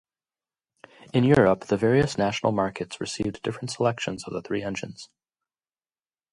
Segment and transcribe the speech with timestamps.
[1.13, 5.09] In Europe, the various national markets received different selections of the three engines.